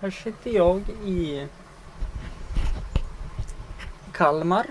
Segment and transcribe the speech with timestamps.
[0.00, 1.46] Här sitter jag i
[4.12, 4.66] Kalmar.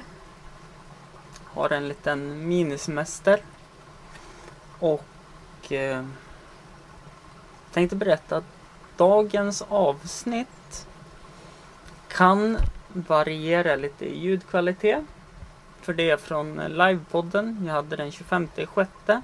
[1.44, 3.40] Har en liten minisemester.
[4.80, 6.06] Och eh,
[7.72, 8.44] tänkte berätta att
[8.98, 10.88] dagens avsnitt
[12.08, 12.58] kan
[12.88, 15.04] variera lite i ljudkvalitet.
[15.82, 17.64] För det är från livepodden.
[17.66, 19.22] Jag hade den 25 sjätte.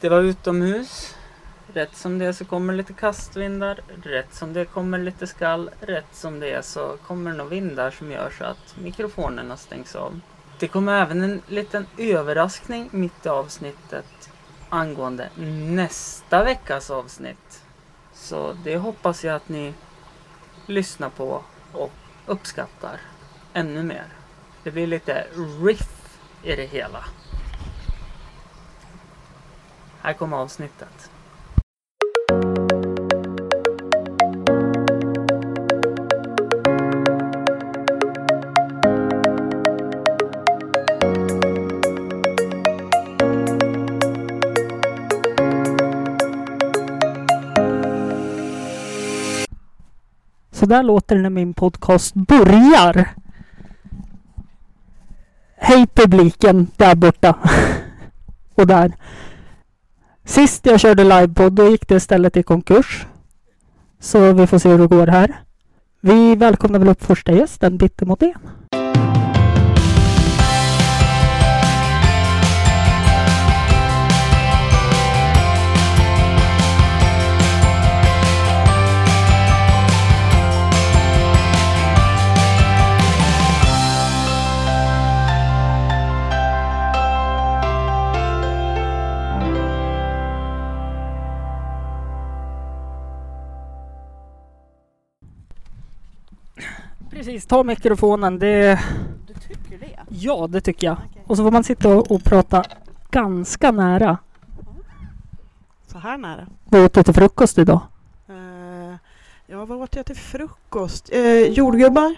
[0.00, 1.14] Det var utomhus.
[1.74, 3.80] Rätt som det är så kommer lite kastvindar.
[4.02, 5.70] Rätt som det kommer lite skall.
[5.80, 9.96] Rätt som det är så kommer det några vindar som gör så att mikrofonerna stängs
[9.96, 10.20] av.
[10.58, 14.30] Det kommer även en liten överraskning mitt i avsnittet
[14.68, 15.28] angående
[15.68, 17.62] nästa veckas avsnitt.
[18.14, 19.74] Så det hoppas jag att ni
[20.66, 21.92] lyssnar på och
[22.26, 23.00] uppskattar
[23.52, 24.06] ännu mer.
[24.64, 25.26] Det blir lite
[25.64, 27.04] riff i det hela.
[30.00, 31.11] Här kommer avsnittet.
[50.62, 53.08] Så där låter det när min podcast börjar.
[55.56, 57.38] Hej publiken där borta.
[58.54, 58.92] Och där.
[60.24, 63.06] Sist jag körde livepodd då gick det istället i konkurs.
[64.00, 65.40] Så vi får se hur det går här.
[66.00, 68.38] Vi välkomnar väl upp första gästen, Bitte Modén.
[97.24, 98.38] Precis, ta mikrofonen.
[98.38, 98.80] Det,
[99.26, 99.98] Du tycker det?
[100.08, 100.96] ja, det tycker jag.
[101.10, 101.22] Okej.
[101.26, 102.64] Och så får man sitta och, och prata
[103.10, 104.18] ganska nära.
[105.86, 106.46] Så här nära?
[106.64, 107.80] Vad åt du till frukost idag?
[108.30, 108.94] Uh,
[109.46, 111.10] ja, vad åt jag till frukost?
[111.14, 112.14] Uh, jordgubbar,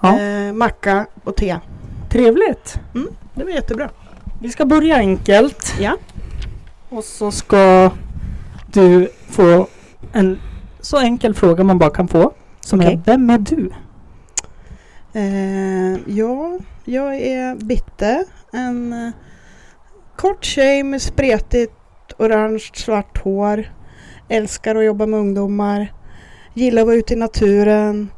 [0.00, 0.20] Ja.
[0.20, 1.58] eh, macka och te.
[2.10, 2.80] Trevligt!
[3.34, 3.90] Det var jättebra.
[4.40, 5.74] Vi ska börja enkelt.
[5.80, 5.96] Ja.
[6.88, 7.90] Och så ska
[8.72, 9.66] du få
[10.12, 10.38] en
[10.80, 12.32] så enkel fråga man bara kan få.
[12.60, 12.92] Som Okej.
[12.92, 13.72] är, vem är du?
[15.16, 18.24] Eh, ja, jag är Bitte.
[18.52, 19.12] En eh,
[20.16, 21.72] kort tjej med spretigt
[22.18, 23.72] orange svart hår.
[24.28, 25.92] Älskar att jobba med ungdomar.
[26.54, 28.10] Gillar att vara ute i naturen.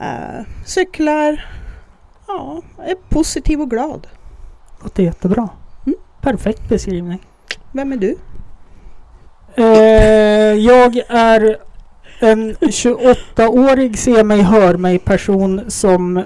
[0.00, 1.46] Eh, cyklar.
[2.26, 4.06] Ja, är positiv och glad.
[4.82, 5.48] Låter jättebra.
[5.86, 5.98] Mm.
[6.20, 7.26] Perfekt beskrivning.
[7.72, 8.16] Vem är du?
[9.54, 11.56] Eh, jag är
[12.22, 16.24] en 28-årig se mig hör mig person som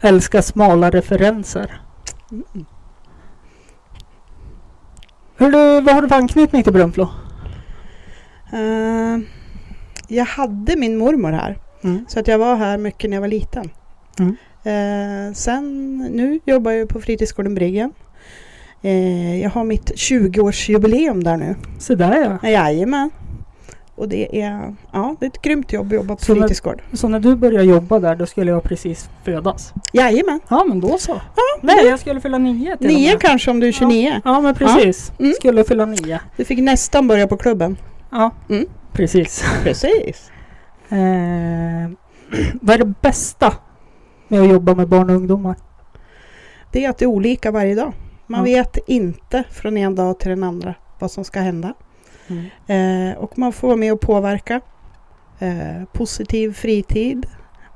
[0.00, 1.80] älskar smala referenser.
[2.30, 2.44] Mm.
[5.36, 7.08] Hur du, vad har du för anknytning till Brunflo?
[8.52, 9.18] Eh,
[10.08, 11.58] jag hade min mormor här.
[11.82, 12.04] Mm.
[12.08, 13.70] Så att jag var här mycket när jag var liten.
[14.18, 14.36] Mm.
[14.64, 17.92] Eh, sen nu jobbar jag på fritidsgården Briggen.
[18.82, 21.54] Eh, jag har mitt 20-årsjubileum där nu.
[21.78, 22.48] Så där ja.
[22.48, 23.10] Jajamän.
[24.00, 26.82] Och det är, ja, det är ett grymt jobb att jobba på Så när- fritidsgård.
[26.92, 29.72] Så när du började jobba där då skulle jag precis födas?
[29.92, 30.40] Jajamän.
[30.48, 31.12] Ja men då så.
[31.36, 34.20] Ja, Nej jag skulle fylla nio till Nio kanske om du är 29.
[34.24, 35.12] Ja men precis.
[35.18, 35.32] Mm.
[35.32, 36.20] Skulle fylla nio.
[36.36, 37.76] Du fick nästan börja på klubben.
[38.10, 38.66] Ja Mm.
[38.92, 39.44] precis.
[39.62, 40.30] Precis.
[40.92, 41.90] Eh,
[42.60, 43.52] vad är det bästa
[44.28, 45.56] med att jobba med barn och ungdomar?
[46.72, 47.92] Det är att det är olika varje dag.
[48.26, 48.44] Man Ja.
[48.44, 51.74] vet inte från en dag till den andra vad som ska hända.
[52.30, 53.10] Mm.
[53.12, 54.60] Eh, och man får vara med och påverka.
[55.38, 57.26] Eh, positiv fritid.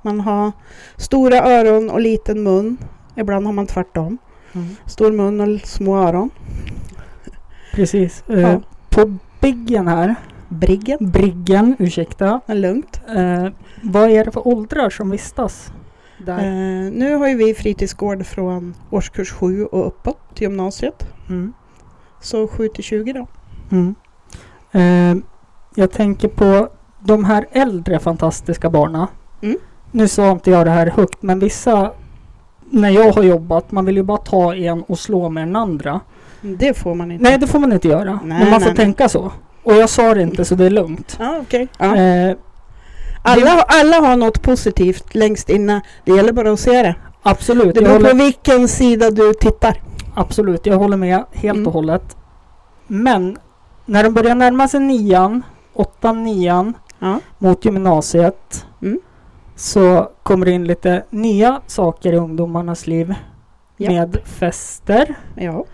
[0.03, 0.53] Man har
[0.97, 2.77] stora öron och liten mun.
[3.17, 4.19] Ibland har man tvärtom.
[4.53, 4.77] Mm.
[4.87, 6.31] Stor mun och små öron.
[7.73, 8.25] Precis.
[8.29, 8.61] Eh, Ja.
[8.91, 10.15] På Biggen här,
[10.49, 10.99] Briggen.
[11.01, 12.41] Briggen, ursäkta.
[12.47, 13.01] Men lugnt.
[13.17, 13.47] Eh,
[13.83, 15.73] vad är det för åldrar som vistas?
[16.29, 21.07] Eh, nu har ju vi fritidsgård från årskurs 7 och uppåt till gymnasiet.
[21.29, 21.53] Mm.
[22.21, 23.27] Så 7 till 20 då.
[23.73, 23.95] Mm.
[24.75, 25.15] Eh,
[25.75, 26.69] jag tänker på
[27.01, 29.07] de här äldre fantastiska barnen.
[29.43, 29.57] Mm.
[29.91, 31.91] Nu sa inte jag det här högt, men vissa
[32.71, 36.01] när jag har jobbat, man vill ju bara ta en och slå med den andra.
[36.41, 37.25] Det får man inte.
[37.25, 38.21] Nej, det får man inte göra.
[38.25, 39.33] Nej, men man får nej, tänka så.
[39.63, 41.17] Och jag sa det inte, så det är lugnt.
[41.21, 41.69] Ja, okej.
[41.79, 41.97] Ja.
[41.97, 42.37] Eh,
[43.27, 45.81] Alla, alla har något positivt längst inne.
[46.05, 46.95] Det gäller bara att se det.
[47.23, 49.81] absolut, Det beror på håller, vilken sida du tittar.
[50.15, 51.67] absolut, jag håller med helt Mm.
[51.67, 52.17] och hållet.
[52.87, 53.37] Men
[53.87, 55.43] när de börjar närma sig nian,
[55.73, 57.21] åttan, nian, Ja.
[57.39, 59.01] mot gymnasiet Mm.
[59.57, 63.15] så kommer det in lite nya saker i ungdomarnas liv
[63.77, 63.91] Ja.
[63.91, 65.15] med fester.
[65.37, 65.65] Ja,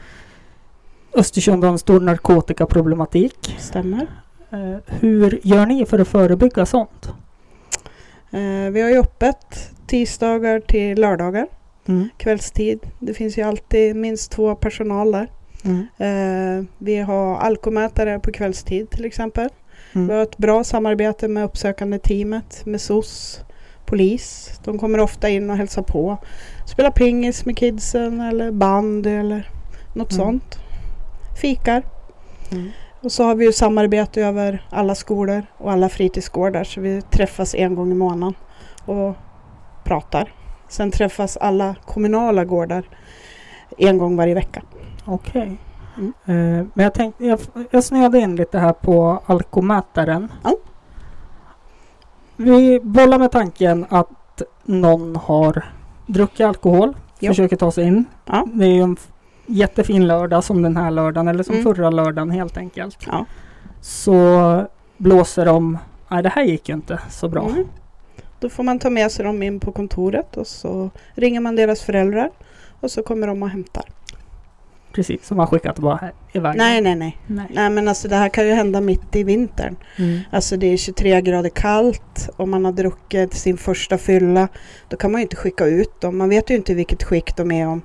[1.15, 3.57] Östersund har en stor narkotikaproblematik.
[3.59, 4.07] stämmer.
[4.51, 7.09] Eh, hur gör ni för att förebygga sånt?
[8.31, 11.47] Eh, vi har ju öppet tisdagar till lördagar,
[11.87, 12.09] Mm.
[12.17, 12.81] kvällstid.
[12.99, 15.31] Det finns ju alltid minst två personal där.
[15.65, 15.87] Mm.
[15.99, 19.49] Eh, vi har alkomätare på kvällstid till exempel.
[19.93, 20.09] Mm.
[20.09, 23.41] Vi har ett bra samarbete med uppsökande teamet, med SOS,
[23.87, 24.61] polis.
[24.65, 26.17] De kommer ofta in och hälsar på.
[26.67, 29.51] Spelar pingis med kidsen eller band eller
[29.95, 30.25] något Mm.
[30.25, 30.59] sånt.
[31.41, 31.83] Fikar.
[32.53, 32.71] Mm.
[33.03, 37.55] Och så har vi ju samarbete över alla skolor och alla fritidsgårdar så vi träffas
[37.55, 38.35] en gång i månaden
[38.85, 39.15] och
[39.85, 40.35] pratar.
[40.69, 42.85] Sen träffas alla kommunala gårdar
[43.79, 44.63] en gång varje vecka.
[45.05, 45.59] Okej.
[45.99, 46.13] Mm.
[46.25, 47.39] Eh, men jag tänkte, jag,
[47.71, 50.33] jag snöade in lite här på alkomätaren.
[50.45, 50.57] Ja.
[52.37, 55.65] Vi bollar med tanken att någon har
[56.07, 57.31] druckit alkohol, Ja.
[57.31, 58.05] försöker ta sig in.
[58.27, 58.47] Ja.
[58.55, 58.97] Det är ju en
[59.47, 61.65] jättefin lördag som den här lördagen eller som Mm.
[61.65, 62.99] förra lördagen helt enkelt.
[63.07, 63.25] Ja.
[63.81, 64.67] Så
[64.97, 67.49] blåser de, nej det här gick ju inte så bra.
[67.49, 67.67] Mm.
[68.41, 71.81] Då får man ta med sig dem in på kontoret och så ringer man deras
[71.83, 72.31] föräldrar
[72.81, 73.85] och så kommer de och hämtar.
[74.93, 76.57] Precis, som man skickat bara iväg.
[76.57, 77.19] Nej, nej, nej.
[77.27, 77.47] nej.
[77.51, 79.77] Nej, men alltså det här kan ju hända mitt i vintern.
[79.99, 80.21] Mm.
[80.33, 84.49] Alltså det är 23 grader kallt och man har druckit sin första fylla.
[84.89, 86.19] Då kan man ju inte skicka ut dem.
[86.19, 87.83] Man vet ju inte vilket skick de är om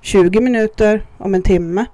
[0.00, 1.84] 20 minuter, om en timme.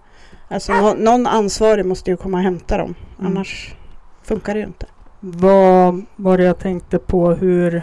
[0.49, 2.95] Alltså nå- någon ansvarig måste ju komma och hämta dem.
[3.19, 3.31] Mm.
[3.33, 3.75] Annars
[4.23, 4.87] funkar det ju inte.
[5.21, 7.83] Vad var det jag tänkte på hur...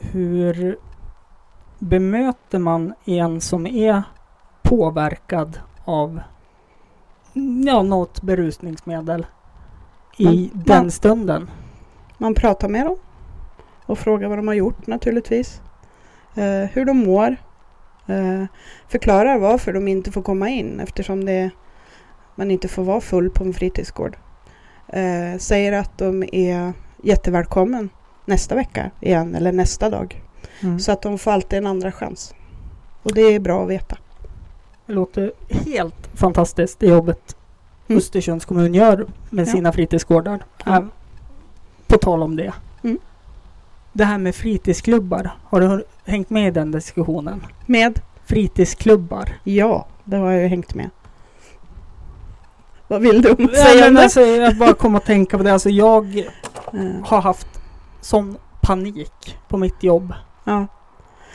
[0.00, 0.78] Hur
[1.88, 4.02] bemöter man en som är
[4.62, 6.20] påverkad av
[7.66, 9.26] ja, något berusningsmedel
[10.16, 11.50] i Man- den man- stunden?
[12.18, 12.96] Man pratar med dem
[13.86, 15.60] och frågar vad de har gjort naturligtvis.
[16.34, 17.36] Eh, hur de mår.
[18.06, 18.44] Eh,
[18.88, 21.50] förklarar varför de inte får komma in eftersom det,
[22.34, 24.16] man inte får vara full på en fritidsgård.
[24.88, 26.72] Eh, säger att de är
[27.02, 27.88] jättevälkommen
[28.24, 30.22] nästa vecka igen eller nästa dag.
[30.64, 30.78] Mm.
[30.80, 32.34] Så att de får alltid en andra chans.
[33.02, 33.96] Och det är bra att veta.
[34.86, 37.36] Det låter helt fantastiskt det jobbet
[37.88, 37.98] Mm.
[37.98, 39.52] Östersunds kommun gör med Ja.
[39.52, 40.44] sina fritidsgårdar.
[40.64, 40.76] Ja.
[40.76, 40.84] Äh,
[41.86, 42.52] På tal om det.
[42.84, 42.98] Mm.
[43.92, 45.30] Det här med fritidsklubbar.
[45.44, 47.46] Har du hängt med i den diskussionen?
[47.66, 48.00] Med?
[48.26, 49.28] Fritidsklubbar.
[49.44, 50.90] Ja, det har jag ju hängt med.
[52.88, 54.02] Vad vill du Ja, säga men om det?
[54.02, 55.52] alltså, jag bara kom att tänka på det.
[55.52, 56.24] Alltså, jag
[57.04, 57.48] har haft
[58.00, 60.14] sån panik på mitt jobb.
[60.44, 60.66] Ja,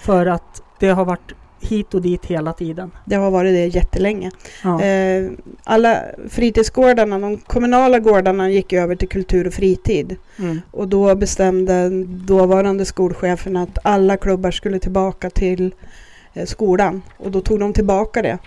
[0.01, 2.91] För att det har varit hit och dit hela tiden.
[3.05, 4.31] det har varit det jättelänge.
[4.63, 4.81] Ja.
[4.83, 5.31] Eh,
[5.63, 10.15] alla fritidsgårdarna, de kommunala gårdarna gick över till kultur och fritid.
[10.39, 10.61] Mm.
[10.71, 15.73] Och då bestämde dåvarande skolchefen att alla klubbar skulle tillbaka till
[16.33, 17.01] eh, skolan.
[17.17, 18.37] Och då tog de tillbaka det.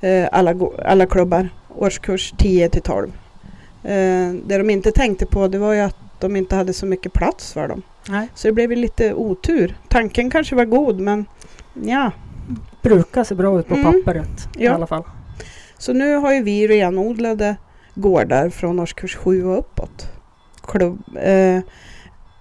[0.00, 0.54] Eh, alla,
[0.84, 3.08] alla klubbar, årskurs 10 till 12.
[3.82, 7.12] Eh, det de inte tänkte på det var ju att de inte hade så mycket
[7.12, 7.82] plats för dem.
[8.08, 8.28] Nej.
[8.34, 9.76] Så det blev lite otur.
[9.88, 11.26] Tanken kanske var god men
[11.74, 12.10] ja.
[12.82, 13.92] Brukar se bra ut på Mm.
[14.04, 14.72] pappret i Ja.
[14.74, 15.04] alla fall.
[15.78, 17.56] Så nu har ju vi renodlade
[17.94, 20.08] gårdar från årskurs 7 och uppåt.
[20.66, 21.60] Klubb, eh,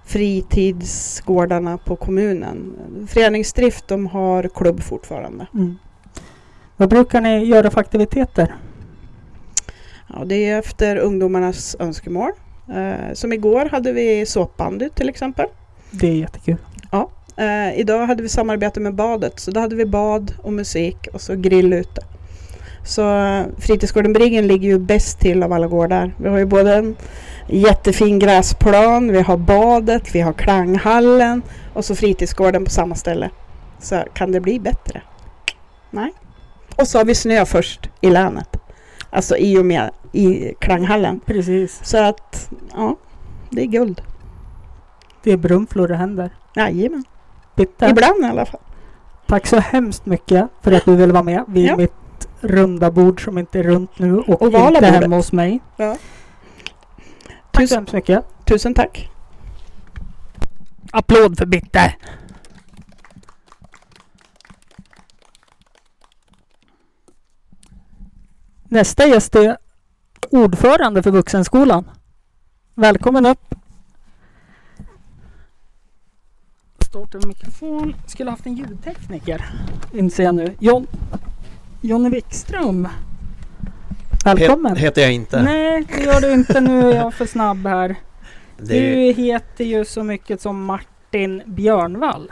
[0.05, 2.73] fritidsgårdarna på kommunen.
[3.07, 5.47] Föreningsdrift de har klubb fortfarande.
[5.53, 5.75] Mm.
[6.77, 8.55] Vad brukar ni göra för aktiviteter?
[10.09, 12.31] Ja, det är efter ungdomarnas önskemål.
[12.69, 15.45] Eh, som igår hade vi såpbandy till exempel.
[15.91, 16.57] Det är jättekul.
[17.37, 21.21] Eh, idag hade vi samarbete med badet så då hade vi bad och musik och
[21.21, 22.01] så grill ute.
[22.85, 26.13] Så eh, fritidsgården Briggen ligger ju bäst till av alla gårdar.
[26.17, 26.95] Vi har ju både en
[27.47, 31.41] jättefin gräsplan, vi har badet, vi har klanghallen
[31.73, 33.29] och så fritidsgården på samma ställe.
[33.79, 35.01] Så kan det bli bättre?
[35.91, 36.13] Nej.
[36.75, 38.57] Och så har vi snö först i länet.
[39.15, 41.19] Alltså i och med i klanghallen.
[41.25, 41.79] Precis.
[41.83, 42.95] Så att ja,
[43.49, 44.01] det är guld.
[45.23, 46.29] Det är brunflor det händer.
[46.55, 47.03] Jajamän.
[47.55, 47.85] Bitte.
[47.89, 48.59] Ibland i alla fall.
[49.27, 51.77] Tack så hemskt mycket för att du ville vara med vid Ja.
[51.77, 55.01] mitt runda bord som inte är runt nu och Ovala inte bordet.
[55.01, 55.59] hemma hos mig.
[55.77, 55.95] Ja.
[57.51, 58.25] Tack så Tusen, hemskt mycket.
[58.45, 59.09] tusen tack.
[60.91, 61.93] Applåd för Bitte!
[68.73, 69.57] Nästa gäst är
[70.29, 71.89] ordförande för Vuxenskolan.
[72.75, 73.55] Välkommen upp!
[76.79, 77.95] Stort över mikrofon.
[78.07, 79.45] Skulle haft en ljudtekniker.
[79.93, 80.55] Inser jag nu.
[80.59, 80.87] John,
[81.81, 82.87] Jonny Wikström.
[84.25, 84.71] Välkommen!
[84.71, 85.43] Het, heter jag inte.
[85.43, 86.61] Nej, det gör du inte.
[86.61, 87.95] Nu är jag för snabb här.
[88.57, 92.31] Det, Du heter ju så mycket som Martin Björnvall.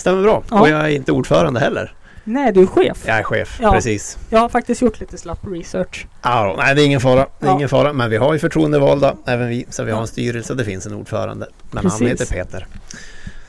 [0.00, 0.42] Stämmer bra.
[0.50, 0.60] Ja.
[0.60, 1.94] Och jag är inte ordförande heller.
[2.24, 2.98] Nej, du är chef.
[3.06, 3.72] Jag är chef, Ja.
[3.72, 4.18] precis.
[4.30, 6.06] Jag har faktiskt gjort lite slapp research.
[6.22, 7.26] Ja, nej, det är ingen fara.
[7.38, 7.54] Det är Ja.
[7.54, 7.92] ingen fara.
[7.92, 9.66] Men vi har ju förtroendevalda, även vi.
[9.70, 11.46] Så vi har en styrelse och det finns en ordförande.
[11.70, 12.00] Men Precis.
[12.00, 12.66] han heter Peter.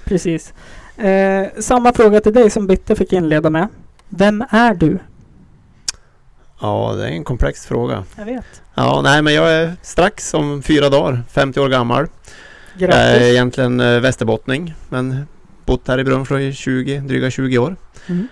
[0.04, 0.54] Precis.
[0.98, 3.68] Eh, samma fråga till dig som Bitte fick inleda med.
[4.10, 5.00] Vem är du?
[6.62, 8.04] Ja, det är en komplex fråga.
[8.18, 8.62] Jag vet.
[8.76, 12.08] Ja, nej, men jag är strax om fyra dagar, 50 år gammal.
[12.78, 13.28] Jag är Grattis.
[13.28, 15.28] egentligen eh, västerbottning, men
[15.66, 17.76] bott här i Brunflo i 20, dryga 20 år.
[18.08, 18.28] Mm.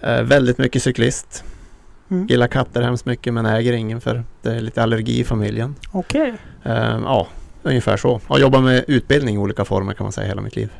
[0.00, 1.44] Eh, väldigt mycket cyklist.
[2.10, 2.26] Mm.
[2.26, 5.74] Gillar katter hemskt mycket men äger ingen för det är lite allergi i familjen.
[5.92, 6.34] Okej.
[6.62, 7.28] Eh, ja,
[7.62, 8.20] ungefär så.
[8.26, 10.72] Har jobbat med utbildning i olika former kan man säga hela mitt liv.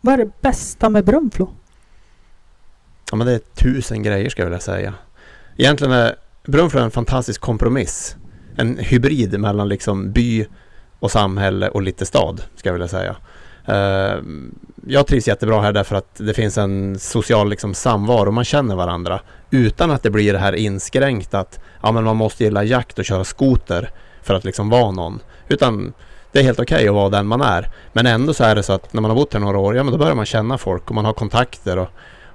[0.00, 1.52] Vad är det bästa med Brunflo?
[3.10, 4.94] Ja, men det är tusen grejer ska jag vilja säga.
[5.56, 6.14] Egentligen är
[6.46, 8.16] Brunflo en fantastisk kompromiss.
[8.56, 10.46] En hybrid mellan liksom by
[10.98, 13.16] och samhälle och lite stad, ska jag vilja säga.
[13.66, 14.22] Eh,
[14.86, 18.30] jag trivs jättebra här därför att det finns en social liksom, samvaro.
[18.30, 22.44] Man känner varandra utan att det blir det här inskränkt att ja, men man måste
[22.44, 23.90] gilla jakt och köra skoter
[24.22, 25.20] för att liksom vara någon.
[25.48, 25.92] Utan
[26.32, 27.70] det är helt okej att vara den man är.
[27.92, 29.82] Men ändå så är det så att när man har bott här några år, ja
[29.82, 31.88] men då börjar man känna folk och man har kontakter och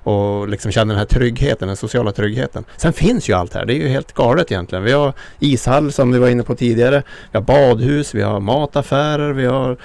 [0.08, 2.66] och liksom känner den här tryggheten, den sociala tryggheten.
[2.78, 3.66] Sen finns ju allt här.
[3.66, 4.84] Det är ju helt galet egentligen.
[4.84, 7.04] Vi har ishall som vi var inne på tidigare.
[7.32, 9.78] Vi har badhus, vi har mataffärer, vi har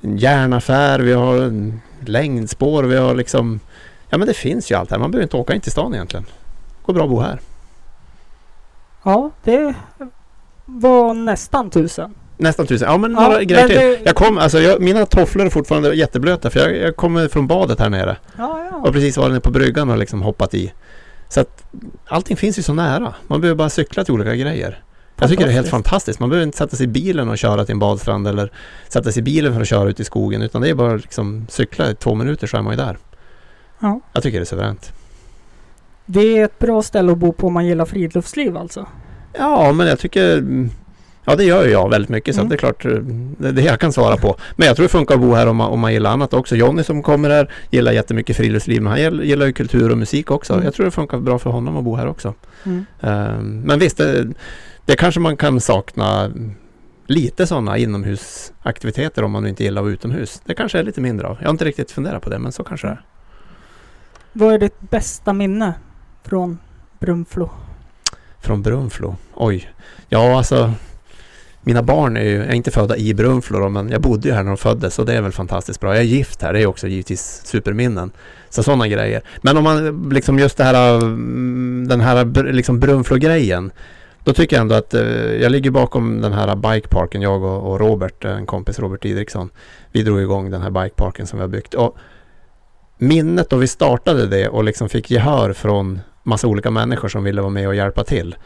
[0.00, 3.60] en järnaffär, vi har en längdspår, vi har liksom...
[4.08, 4.98] Ja men det finns ju allt här.
[4.98, 6.26] Man behöver inte åka in till stan egentligen.
[6.86, 7.40] Går bra att bo här.
[9.04, 9.74] Ja, det
[10.66, 12.14] var nästan tusen.
[12.36, 12.88] Nästan tusen.
[12.90, 13.76] Ja men Ja, några grejer till.
[13.76, 17.46] det- Jag kom, alltså jag, mina tofflor är fortfarande jätteblöta för jag, jag kommer från
[17.46, 18.16] badet här nere.
[18.38, 18.76] Ja, ja.
[18.76, 20.72] Och precis varit nere på bryggan och liksom hoppat i.
[21.28, 21.62] Så att
[22.06, 23.14] allting finns ju så nära.
[23.26, 24.82] Man behöver bara cykla till olika grejer.
[25.18, 26.20] Jag tycker det är helt Fantastiskt.
[26.20, 28.52] Man behöver inte sätta sig i bilen och köra till en badstrand eller
[28.88, 30.42] sätta sig i bilen för att köra ut i skogen.
[30.42, 32.98] Utan det är bara liksom cykla i två minuter så är man ju där.
[33.80, 34.00] Ja.
[34.12, 34.92] Jag tycker det är suveränt.
[36.06, 38.86] Det är ett bra ställe att bo på om man gillar friluftsliv alltså.
[39.38, 40.44] Ja, men jag tycker...
[41.28, 42.48] Ja, det gör ju jag väldigt mycket så Mm.
[42.48, 42.90] det är klart eh,
[43.38, 44.36] det det jag kan svara på.
[44.56, 46.56] Men jag tror det funkar att bo här om man, om man gillar annat också.
[46.56, 50.52] Jonny som kommer här gillar jättemycket friluftsliv men han gillar, ju kultur och musik också.
[50.52, 50.64] Mm.
[50.64, 52.34] Jag tror det funkar bra för honom att bo här också.
[52.64, 52.86] Mm.
[53.00, 54.26] Ehm, Men visst, det,
[54.86, 56.30] det kanske man kan sakna
[57.06, 60.42] lite sådana inomhusaktiviteter om man inte gillar att vara utomhus.
[60.44, 61.36] Det kanske är lite mindre av.
[61.40, 63.04] Jag har inte riktigt funderat på det, men så kanske det är.
[64.32, 65.74] Vad är ditt bästa minne
[66.24, 66.58] från
[66.98, 67.50] Brunflo?
[68.40, 69.16] Från Brunflo?
[69.34, 69.70] Oj.
[70.08, 70.72] Ja, alltså.
[71.60, 74.34] Mina barn är ju, jag är inte födda i Brunflo då, men jag bodde ju
[74.34, 75.94] här när de föddes och det är väl fantastiskt bra.
[75.94, 78.10] Jag är gift här, det är också givetvis superminnen.
[78.48, 79.22] Så sådana grejer.
[79.42, 83.70] Men om man liksom just det här, mm, den här liksom Brunflo-grejen.
[84.26, 87.80] Då tycker jag ändå att eh, jag ligger bakom den här bikeparken, jag och, och
[87.80, 89.50] Robert, en kompis Robert Didriksson.
[89.92, 91.74] Vi drog igång den här bikeparken som vi har byggt.
[91.74, 91.96] Och
[92.98, 97.40] minnet då vi startade det och liksom fick gehör från massa olika människor som ville
[97.40, 98.36] vara med och hjälpa till.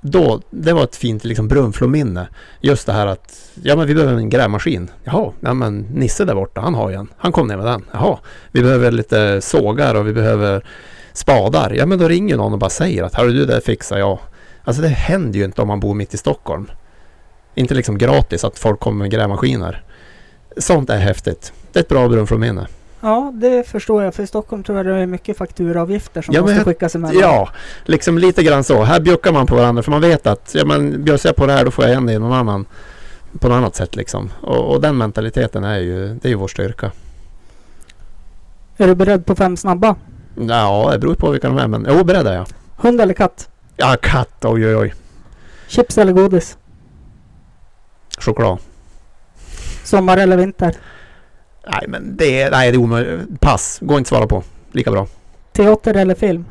[0.00, 2.28] Då, det var ett fint liksom Brunflominne.
[2.60, 4.90] Just det här att, ja men vi behöver en grävmaskin.
[5.04, 7.08] Jaha, ja men Nisse där borta, han har ju en.
[7.16, 7.84] Han kom ner med den.
[7.92, 8.18] Jaha,
[8.52, 10.64] vi behöver lite sågar och vi behöver
[11.12, 11.70] spadar.
[11.70, 14.18] Ja men då ringer någon och bara säger att, hörru du, det fixar jag.
[14.64, 16.70] Alltså det händer ju inte om man bor mitt i Stockholm.
[17.54, 19.82] Inte liksom gratis att folk kommer med grävmaskiner.
[20.56, 21.52] Sånt är häftigt.
[21.72, 22.66] Det är ett bra Brunflo-minne.
[23.00, 24.14] Ja, det förstår jag.
[24.14, 27.20] För i Stockholm tror jag det är mycket fakturaavgifter som Ja, måste jag- skickas emellan.
[27.22, 27.48] Ja,
[27.84, 28.82] liksom lite grann så.
[28.82, 31.52] Här bjuckar man på varandra för man vet att ja, men bjussar jag på det
[31.52, 32.66] här då får jag igen det i någon annan
[33.40, 34.30] på något annat sätt liksom.
[34.40, 36.90] Och, och den mentaliteten är ju, det är ju vår styrka.
[38.76, 39.96] Är du beredd på fem snabba?
[40.48, 42.46] Ja, det beror på vilka de är men jo, beredd är jag.
[42.76, 43.48] Hund eller katt?
[43.76, 44.94] Ja, katt, oj oj oj.
[45.68, 46.58] Chips eller godis?
[48.18, 48.58] Choklad.
[49.84, 50.74] Sommar eller vinter?
[51.66, 53.40] Nej men det är, nej det är omöjligt.
[53.40, 54.42] Pass, går inte att svara på.
[54.72, 55.06] Lika bra.
[55.52, 56.44] Teater eller film?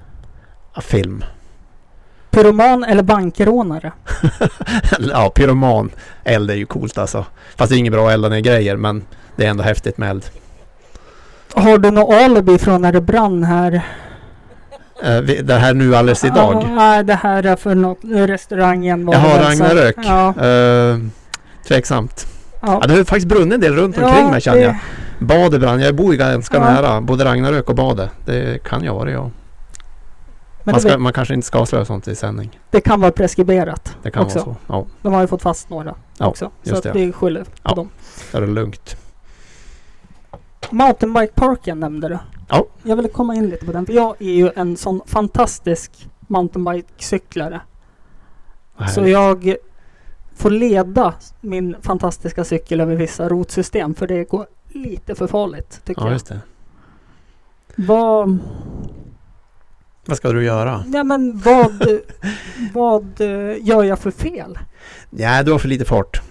[0.75, 1.23] Ja, film.
[2.29, 3.91] Pyroman eller bankrånare?
[4.99, 5.91] ja, pyroman.
[6.23, 7.25] Eld är ju coolt alltså.
[7.55, 9.03] Fast det är inget bra att elda ner grejer men
[9.35, 10.25] det är ändå häftigt med eld.
[11.53, 13.81] Har du något alibi från när det brann här?
[15.03, 16.63] Eh, det här nu alldeles idag.
[16.77, 19.95] Ja, det här är för något, restaurangen var Jaha, det Ragnarök.
[19.97, 20.97] Ja, Eh,
[21.67, 22.27] tveksamt.
[22.61, 22.79] ja.
[22.81, 24.73] Ja, det har faktiskt brunnit en del runt omkring mig känner jag.
[25.19, 25.79] det- Badet brann.
[25.79, 26.63] Jag bor ju ganska Ja.
[26.63, 28.09] nära både Ragnarök och badet.
[28.25, 29.23] Det kan jag vara jag.
[29.23, 29.31] Men
[30.73, 32.59] Man, det, ska, man kanske inte ska avslöja sånt i sändning.
[32.71, 33.97] det kan vara preskriberat.
[34.03, 34.39] Det kan Också.
[34.39, 34.55] vara så.
[34.67, 36.51] Ja, De har ju fått fast några Ja, också.
[36.63, 36.99] Så just att det.
[36.99, 37.73] vi skyller på Ja.
[37.75, 37.89] dem.
[38.31, 38.95] det är lugnt.
[40.69, 42.17] Mountainbikeparken nämnde du.
[42.57, 42.65] Ja.
[42.83, 43.85] Jag ville komma in lite på den.
[43.85, 47.61] För jag är ju en sån fantastisk mountainbikecyklare.
[48.95, 49.55] Så jag
[50.35, 53.95] får leda min fantastiska cykel över vissa rotsystem.
[53.95, 56.13] För det går lite för farligt tycker Ja, jag.
[56.13, 56.39] just det.
[57.75, 58.37] Vad,
[60.05, 60.83] Vad ska du göra?
[60.93, 61.87] ja, men vad,
[62.73, 64.59] vad eh, gör jag för fel?
[65.09, 66.21] Ja, du har för lite fart.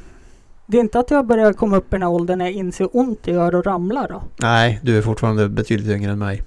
[0.67, 2.85] Det är inte att jag börjar komma upp i den här åldern när jag inser
[2.85, 4.23] hur ont det gör och ramlar då.
[4.37, 6.43] Nej, du är fortfarande betydligt yngre än mig.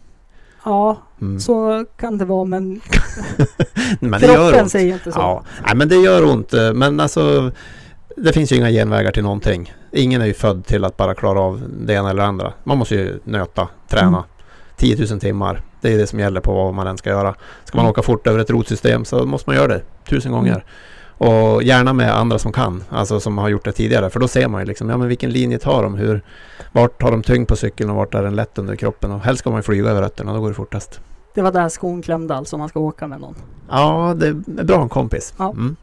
[0.65, 1.39] Ja, Mm.
[1.39, 2.81] så kan det vara men
[3.99, 5.19] Men det gör kroppen säger inte så.
[5.19, 6.53] Ja, nej, men det gör ont.
[6.73, 7.51] Men alltså,
[8.17, 9.73] det finns ju inga genvägar till någonting.
[9.91, 12.53] Ingen är ju född till att bara klara av det ena eller andra.
[12.63, 14.07] Man måste ju nöta, träna.
[14.07, 14.23] Mm.
[14.77, 15.61] 10 000 timmar.
[15.81, 17.35] Det är det som gäller på vad man än ska göra.
[17.65, 17.91] Ska man Mm.
[17.91, 20.43] åka fort över ett rotsystem så måste man göra det tusen Mm.
[20.43, 20.65] gånger.
[21.17, 24.09] Och gärna med andra som kan, alltså som har gjort det tidigare.
[24.09, 25.95] För då ser man ju liksom, ja men vilken linje tar de?
[25.95, 26.21] Hur,
[26.71, 29.11] vart har de tyngd på cykeln och vart är den lätt under kroppen?
[29.11, 30.99] Och helst ska man ju flyga över rötterna, då går det fortast.
[31.33, 33.35] Det var där skon klämde alltså om man ska åka med någon.
[33.69, 35.33] Ja, det är bra en kompis.
[35.37, 35.51] Ja.
[35.51, 35.75] Mm.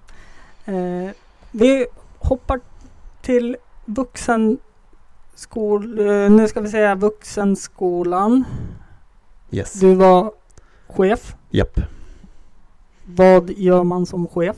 [0.64, 1.10] Eh,
[1.50, 1.86] vi
[2.18, 2.60] hoppar
[3.22, 5.98] till vuxenskol...
[5.98, 8.44] Eh, nu ska vi säga vuxenskolan.
[9.50, 9.72] Yes.
[9.72, 10.32] Du var
[10.88, 11.36] chef.
[11.50, 11.80] Japp.
[13.04, 14.56] Vad gör man som chef?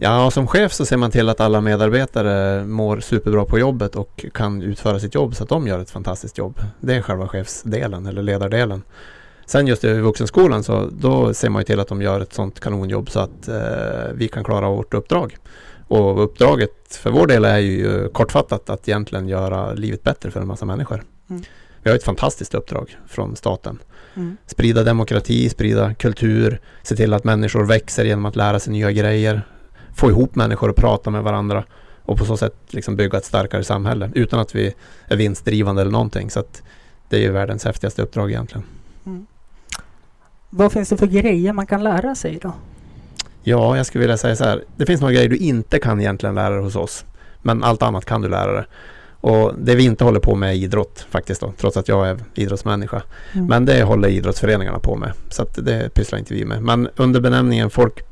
[0.00, 4.26] Ja, som chef så ser man till att alla medarbetare mår superbra på jobbet och
[4.34, 6.60] kan utföra sitt jobb så att de gör ett fantastiskt jobb.
[6.80, 8.82] Det är själva chefsdelen eller ledardelen.
[9.46, 12.60] Sen just i vuxenskolan så då ser man ju till att de gör ett sånt
[12.60, 15.36] kanonjobb så att eh, vi kan klara vårt uppdrag.
[15.88, 20.46] Och uppdraget för vår del är ju kortfattat att egentligen göra livet bättre för en
[20.46, 21.02] massa människor.
[21.30, 21.42] Mm.
[21.82, 23.78] Vi har ett fantastiskt uppdrag från staten.
[24.14, 24.36] Mm.
[24.46, 29.42] Sprida demokrati, sprida kultur, se till att människor växer genom att lära sig nya grejer,
[29.94, 31.64] få ihop människor och prata med varandra
[32.02, 34.74] och på så sätt liksom bygga ett starkare samhälle utan att vi
[35.06, 36.30] är vinstdrivande eller någonting.
[36.30, 36.62] Så att
[37.08, 38.64] det är ju världens häftigaste uppdrag egentligen.
[40.50, 42.52] Vad finns det för grejer man kan lära sig då?
[43.42, 44.64] Ja, jag skulle vilja säga så här.
[44.76, 47.04] Det finns några grejer du inte kan egentligen lära dig hos oss.
[47.42, 48.64] Men allt annat kan du lära dig.
[49.20, 52.18] Och det vi inte håller på med är idrott faktiskt då, trots att jag är
[52.34, 53.02] idrottsmänniska.
[53.32, 53.46] Mm.
[53.46, 55.12] Men det håller idrottsföreningarna på med.
[55.30, 56.62] Så det pysslar inte vi med.
[56.62, 58.04] Men under benämningen folk,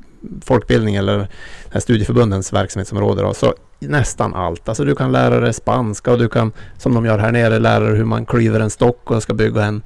[0.44, 1.28] folkbildning eller
[1.70, 4.68] här studieförbundens verksamhetsområde då, så nästan allt.
[4.68, 7.84] Alltså du kan lära dig spanska och du kan, som de gör här nere, lära
[7.84, 9.82] dig hur man klyver en stock och ska bygga en,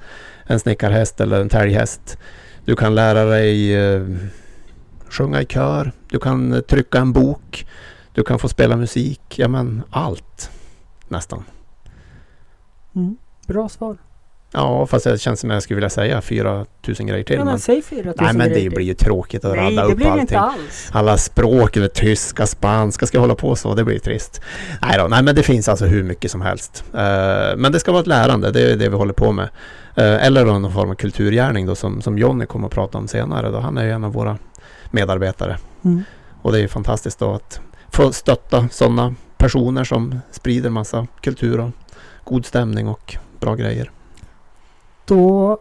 [0.46, 2.18] en snickarhäst eller en täljhäst.
[2.64, 4.02] Du kan lära dig eh,
[5.10, 5.92] sjunga i kör.
[6.08, 7.66] Du kan eh, trycka en bok.
[8.12, 9.38] Du kan få spela musik.
[9.38, 10.50] Ja men allt.
[11.08, 11.44] Nästan.
[12.94, 13.16] Mm.
[13.46, 13.98] Bra svar.
[14.52, 17.36] Ja, fast det känns som jag skulle vilja säga 4000 grejer till.
[17.36, 19.96] Ja, men men säg 4000 Nej men det blir ju tråkigt att Nej, det upp
[19.96, 20.22] blir det allting.
[20.22, 20.90] inte alls.
[20.92, 23.74] Alla språk, över tyska, spanska, ska jag hålla på så?
[23.74, 24.40] Det blir trist.
[24.82, 26.84] Nej då, nej men det finns alltså hur mycket som helst.
[26.94, 29.48] Eh, men det ska vara ett lärande, det är det vi håller på med.
[29.94, 33.08] Eh, eller då någon form av kulturgärning då som, som Jonny kommer att prata om
[33.08, 33.50] senare.
[33.50, 33.58] Då.
[33.58, 34.38] Han är ju en av våra
[34.90, 35.56] medarbetare.
[35.84, 36.02] Mm.
[36.42, 37.60] Och det är ju fantastiskt då att
[37.92, 41.70] få stötta sådana personer som sprider massa kultur och
[42.24, 43.90] god stämning och bra grejer.
[45.10, 45.58] Då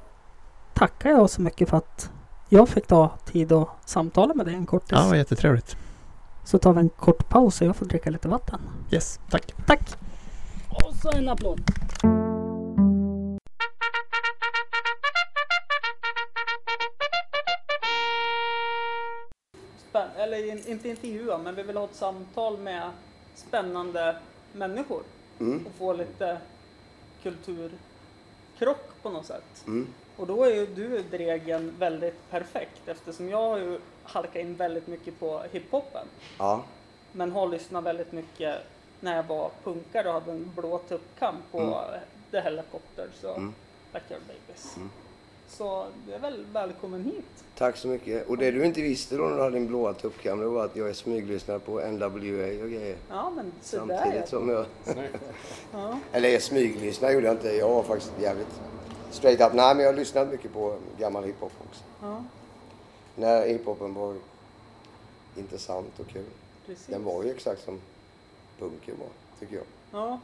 [0.74, 2.10] tackar jag så mycket för att
[2.50, 4.90] jag fick ta tid att samtala med dig en kortis.
[4.92, 5.76] Ja, jättetrevligt.
[6.46, 8.60] Så tar vi en kort paus och jag får dricka lite vatten.
[8.92, 9.54] Yes, tack.
[9.68, 9.80] Tack!
[10.70, 11.62] Och så en applåd.
[19.90, 22.92] Spänn- eller in, inte intervjua, men vi vill ha ett samtal med
[23.36, 24.16] spännande
[24.54, 25.02] människor
[25.40, 25.66] Mm.
[25.66, 26.38] och få lite
[28.60, 29.64] kulturkrock på något sätt.
[29.68, 29.88] Mm.
[30.18, 34.88] Och då är ju du Dregen väldigt perfekt eftersom jag har ju halkat in väldigt
[34.88, 36.08] mycket på hiphopen.
[36.38, 36.64] Ja.
[37.12, 38.58] Men har lyssnat väldigt mycket
[39.00, 42.00] när jag var punkare och hade en blå tuppkam på Mm.
[42.32, 43.54] The Helicopters och Mm.
[43.94, 44.78] Backyard Babies.
[44.78, 44.90] Mm.
[45.50, 47.44] Så du är väl välkommen hit.
[47.58, 48.28] Tack så mycket.
[48.30, 50.76] Och det du inte visste då när du hade din blåa tuppkam, det var att
[50.76, 52.98] jag är smyglyssnare på NWA och grejer.
[53.10, 54.28] Ja men så där Samtidigt ja.
[54.28, 54.66] som jag...
[55.74, 56.00] ja.
[56.12, 57.48] Eller jag smyglyssnade gjorde jag inte.
[57.56, 58.60] Jag var faktiskt jävligt
[59.12, 59.54] straight up.
[59.54, 61.84] Nej, men jag har lyssnat mycket på gammal hiphop också.
[62.02, 62.24] ja,
[63.16, 64.16] När hiphopen var
[65.38, 66.26] intressant och kul.
[66.66, 66.86] precis.
[66.88, 67.80] Den var ju exakt som
[68.60, 69.10] punken var,
[69.40, 69.66] tycker jag.
[69.92, 70.20] Ja,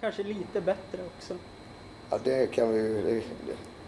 [0.00, 1.34] kanske lite bättre också.
[2.10, 3.22] Ja, det kan vi ju...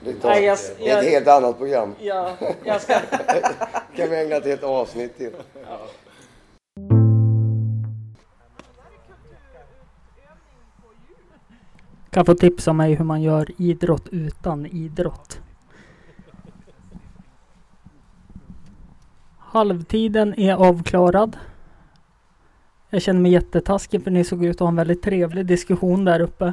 [0.05, 1.95] Det, tar, Nej, jag- det är ett jag- helt annat program.
[2.01, 2.31] Ja,
[2.65, 2.95] jag ska...
[3.97, 5.31] kan vi ägna ett helt avsnitt till.
[12.11, 15.41] Kan få tips om mig hur man gör idrott utan idrott.
[19.39, 21.37] Halvtiden är avklarad.
[22.91, 26.21] Jag känner mig jättetaskig för ni såg ut att ha en väldigt trevlig diskussion där
[26.21, 26.53] uppe.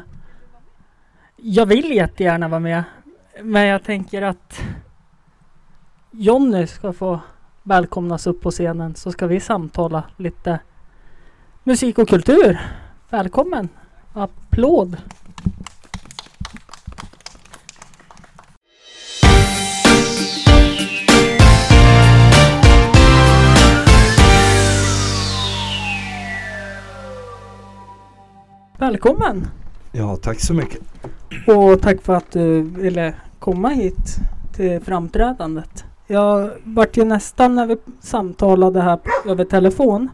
[1.35, 2.83] Jag vill jättegärna vara med.
[3.41, 4.61] Men jag tänker att
[6.11, 7.19] Jonny ska få
[7.63, 10.59] välkomnas upp på scenen så ska vi samtala lite
[11.63, 12.59] musik och kultur.
[13.09, 13.69] Välkommen!
[14.13, 14.97] Applåd!
[28.77, 29.62] Välkommen!
[29.95, 30.81] Ja, tack så mycket.
[31.47, 34.17] Och tack för att du ville komma hit
[34.55, 35.85] till framträdandet.
[36.07, 40.09] Jag vart ju nästan när vi samtalade här över telefon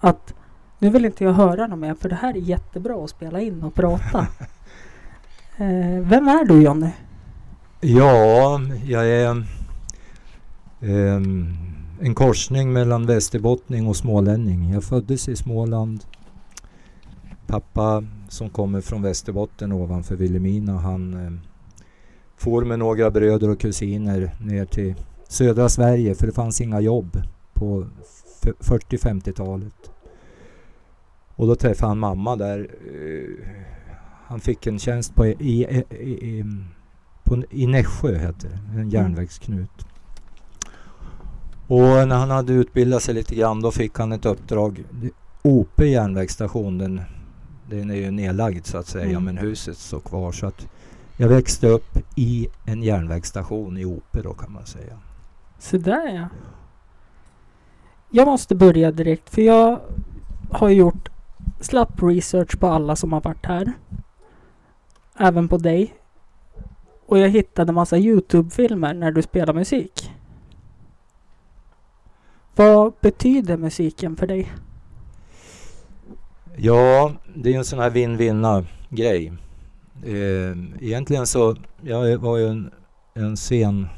[0.00, 0.34] att
[0.78, 3.62] nu vill inte jag höra något mer för det här är jättebra att spela in
[3.62, 4.18] och prata.
[5.56, 6.90] eh, vem är du Jonny?
[7.80, 9.30] Ja, jag är
[10.80, 11.22] eh,
[12.00, 14.72] en korsning mellan västerbottning och smålänning.
[14.72, 16.04] Jag föddes i Småland.
[17.46, 21.32] Pappa som kommer från Västerbotten ovanför Vilhelmina, han eh,
[22.36, 24.94] for med några bröder och kusiner ner till
[25.28, 27.86] södra Sverige för det fanns inga jobb på
[28.42, 29.90] 40-50-talet.
[31.36, 32.58] Och då träffade han mamma där.
[32.58, 33.46] Eh,
[34.26, 36.44] han fick en tjänst på, i, i, i,
[37.24, 38.88] på, i Nässjö, heter det, en mm.
[38.88, 39.86] järnvägsknut.
[41.66, 44.84] Och när han hade utbildat sig lite grann då fick han ett uppdrag.
[45.42, 47.00] OP järnvägsstation, den,
[47.68, 49.24] den är ju nedlagd så att säga mm.
[49.24, 50.32] men huset står kvar.
[50.32, 50.68] Så att
[51.16, 54.98] jag växte upp i en järnvägsstation i OP då kan man säga.
[55.58, 56.28] Så där ja.
[58.10, 59.80] Jag måste börja direkt för jag
[60.50, 61.08] har gjort
[61.60, 63.72] slapp research på alla som har varit här.
[65.16, 65.94] Även på dig.
[67.06, 70.12] Och jag hittade massa Youtube-filmer när du spelar musik.
[72.56, 74.52] Vad betyder musiken för dig?
[76.56, 79.32] Ja, det är en sån här vinn-vinna grej.
[80.04, 82.70] Eh, egentligen så, jag var ju en,
[83.14, 83.88] en sen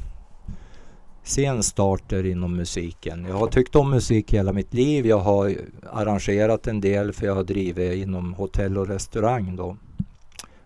[1.25, 3.25] sen starter inom musiken.
[3.29, 5.05] Jag har tyckt om musik hela mitt liv.
[5.05, 5.55] Jag har
[5.91, 9.77] arrangerat en del för jag har drivit inom hotell och restaurang då,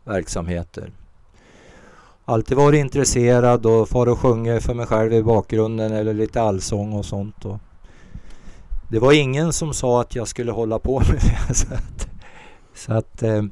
[0.03, 0.91] verksamheter.
[2.25, 6.93] Alltid varit intresserad och far och sjunger för mig själv i bakgrunden eller lite allsång
[6.93, 7.45] och sånt.
[7.45, 7.57] Och
[8.89, 11.53] det var ingen som sa att jag skulle hålla på med det.
[11.55, 12.07] så att,
[12.75, 13.43] så att eh,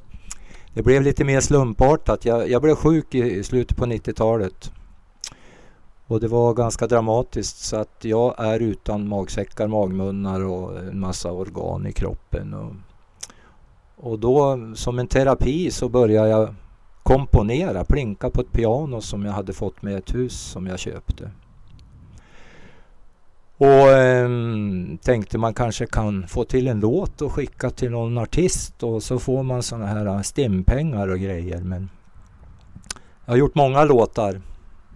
[0.74, 2.26] det blev lite mer slumpartat.
[2.26, 4.72] Jag, jag blev sjuk i, i slutet på 90-talet
[6.08, 11.32] och det var ganska dramatiskt så att jag är utan magsäckar, magmunnar och en massa
[11.32, 12.54] organ i kroppen.
[12.54, 12.74] Och,
[13.96, 16.56] och då som en terapi så började jag
[17.04, 21.32] komponera, plinka på ett piano som jag hade fått med ett hus som jag köpte.
[23.58, 24.30] Och eh,
[25.04, 29.20] tänkte man kanske kan få till en låt och skicka till någon artist och så
[29.20, 31.62] får man sådana här stimpengar och grejer.
[31.62, 31.90] Men
[33.26, 34.42] jag har gjort många låtar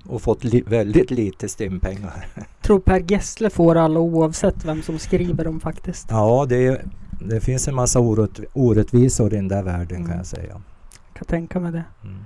[0.06, 2.28] och fått li väldigt lite stimpengar.
[2.62, 6.08] Tror Per Gessle får alla oavsett vem som skriver dem faktiskt?
[6.10, 6.82] Ja, det,
[7.19, 10.08] det finns en massa orätt, orättvisor i den där världen mm.
[10.08, 10.52] kan jag säga.
[10.52, 11.84] Jag kan tänka mig det.
[12.04, 12.24] Mm.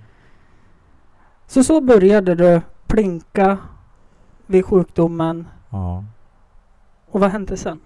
[1.47, 3.57] Så så började du plinka
[4.45, 5.47] vid sjukdomen.
[5.69, 6.03] Ja.
[7.15, 7.79] Och vad hände sen?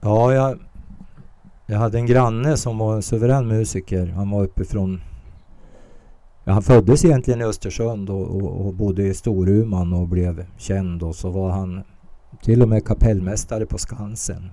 [0.00, 0.58] Ja, jag,
[1.66, 4.06] jag hade en granne som var en suverän musiker.
[4.06, 5.00] Han var uppifrån
[6.44, 11.02] Ja, han föddes egentligen i Östersund och, och, och, bodde i Storuman och blev känd
[11.02, 11.82] och så var han
[12.42, 14.50] till och med kapellmästare på Skansen.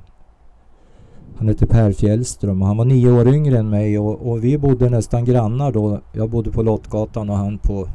[1.38, 4.58] Han hette Per Fjällström och han var nio år yngre än mig och, och vi
[4.58, 6.02] bodde nästan grannar då.
[6.14, 7.88] Jag bodde på Lottgatan och han på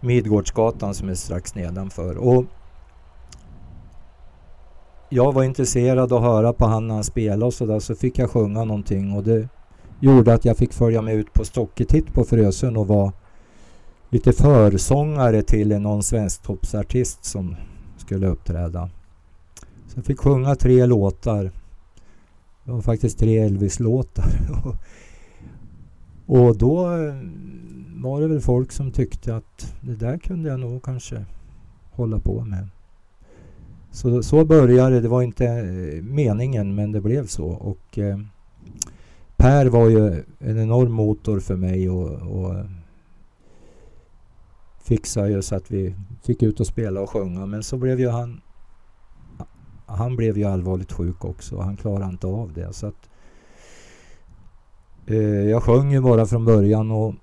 [0.00, 2.16] Midgårdsgatan som är strax nedanför.
[2.16, 2.44] Och
[5.12, 8.30] jag var intresserad att höra på han när han spelade och sådär så fick jag
[8.30, 9.48] sjunga någonting och det
[10.00, 13.12] gjorde att jag fick följa med ut på Stocketitt på Frösön och vara
[14.10, 17.56] lite försångare till någon svensktoppsartist som
[17.96, 18.90] skulle uppträda.
[19.86, 21.50] Så jag fick sjunga tre låtar.
[22.64, 24.30] Det var faktiskt tre Elvis-låtar.
[26.26, 27.14] och då eh,
[28.02, 31.24] var det väl folk som tyckte att det där kunde jag nog kanske
[31.90, 32.68] hålla på med.
[33.90, 35.00] Så, så började det.
[35.00, 37.46] Det var inte eh, meningen men det blev så.
[37.46, 38.18] Och eh,
[39.36, 42.64] Per var ju en enorm motor för mig och, och eh,
[44.82, 47.46] fixade ju så att vi fick ut och spela och sjunga.
[47.46, 48.40] Men så blev ju han
[49.86, 52.72] han blev ju allvarligt sjuk också och han klarade inte av det.
[52.72, 53.10] Så att,
[55.06, 55.16] eh,
[55.50, 57.14] jag sjöng ju bara från början och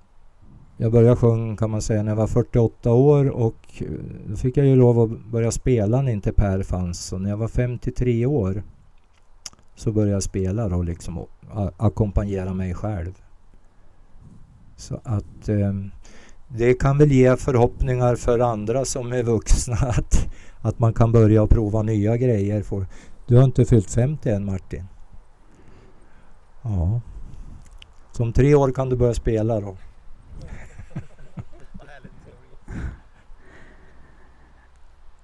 [0.78, 3.88] jag började sjunga kan man säga när jag var 48 år och eh,
[4.28, 7.00] då fick jag ju lov att börja spela när inte Per fanns.
[7.00, 8.64] Så när jag var 53 år
[9.76, 11.30] så började jag spela då liksom och
[11.78, 13.14] ackompanjera mig själv.
[14.76, 15.74] Så att eh,
[16.48, 20.28] det kan väl ge förhoppningar för andra som är vuxna att,
[20.62, 22.62] att man kan börja och prova nya grejer.
[22.62, 22.86] För,
[23.28, 24.84] du har inte fyllt 50 än Martin?
[26.62, 27.02] Ja.
[28.12, 29.78] Så om tre år kan du börja spela då.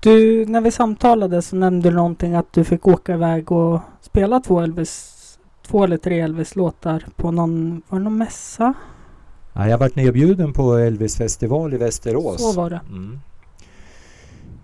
[0.04, 4.39] Du, när vi samtalade så nämnde du någonting att du fick åka iväg och spela
[4.39, 5.13] två Elvis,
[5.68, 8.74] två eller tre Elvis-låtar på någon, var det någon mässa?
[9.54, 12.54] Ja, jag varit nedbjuden på Elvis festival i Västerås.
[12.54, 12.82] Så var det.
[12.89, 13.20] Mm.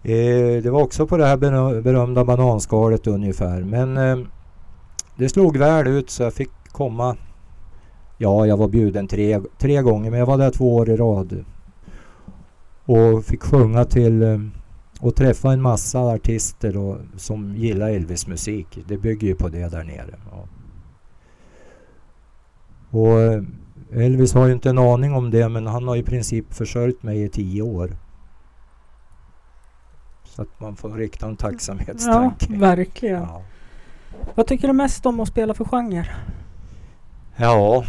[0.04, 3.62] Eh, det var också på det här berö- berömda bananskalet ungefär.
[3.62, 4.28] Men eh,
[5.16, 7.16] det slog väl ut så jag fick komma.
[8.18, 11.46] Ja, jag var bjuden tre, tre gånger men jag var där två år i rad.
[12.86, 14.38] Och fick sjunga till eh,
[15.00, 18.80] och träffa en massa artister då, som gillar Elvis musik.
[18.88, 20.16] Det bygger ju på det där nere.
[20.32, 20.48] Ja.
[22.90, 23.44] Och eh,
[23.92, 27.24] Elvis har ju inte en aning om det men han har i princip försörjt mig
[27.24, 27.98] i tio år.
[30.24, 32.46] Så att man får rikta en Ja, tacksamhetstanke.
[32.58, 33.22] verkligen.
[33.22, 33.42] Ja.
[34.36, 36.06] Vad tycker du mest om att spela för genre?
[37.38, 37.84] ja,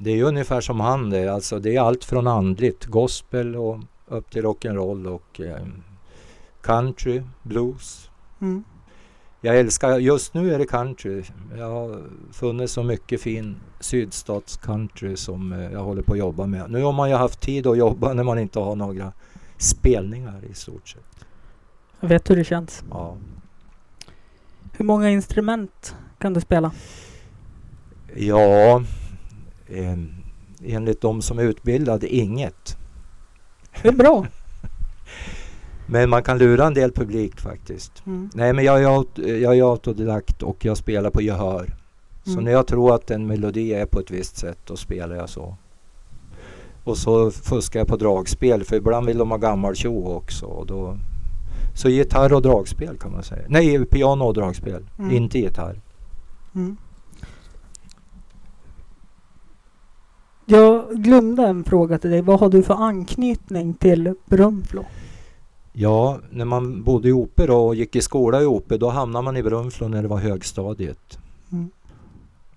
[0.00, 1.28] det är ju ungefär som han det.
[1.28, 5.62] Alltså det är allt från andligt, gospel och upp till rock'n'roll och eh,
[6.62, 8.10] country, blues.
[8.40, 8.64] Mm.
[9.40, 11.22] Jag älskar, just nu är det country.
[11.56, 16.70] Jag har funnit så mycket fin sydstatscountry som eh, jag håller på att jobba med.
[16.70, 19.12] Nu har man ju haft tid att jobba när man inte har några
[19.58, 21.26] spelningar i stort sett.
[22.00, 22.84] Jag vet hur det känns.
[22.90, 23.16] Ja.
[24.72, 26.72] Hur många instrument kan du spela?
[28.16, 28.82] Ja,
[29.66, 29.98] eh,
[30.64, 32.76] enligt de som är utbildade, inget.
[33.82, 34.26] Det är bra.
[35.90, 38.06] Men man kan lura en del publik faktiskt.
[38.06, 38.30] Mm.
[38.34, 41.74] Nej men jag är, aut- jag är autodidakt och jag spelar på gehör.
[42.24, 42.44] Så Mm.
[42.44, 45.56] när jag tror att en melodi är på ett visst sätt då spelar jag så.
[46.84, 50.46] Och så fuskar jag på dragspel för ibland vill de ha gammal tjo också.
[50.46, 50.96] Och då,
[51.74, 53.42] så gitarr och dragspel kan man säga.
[53.48, 54.86] Nej, piano och dragspel.
[54.98, 55.10] Mm.
[55.16, 55.80] Inte gitarr.
[56.54, 56.76] Mm.
[60.46, 62.22] Jag glömde en fråga till dig.
[62.22, 64.84] Vad har du för anknytning till Brunflo?
[65.72, 69.24] Ja, när man bodde i Ope då och gick i skola i Ope då hamnade
[69.24, 71.18] man i Brunflo när det var högstadiet.
[71.52, 71.70] Mm.